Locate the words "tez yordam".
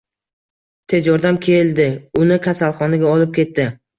0.93-1.37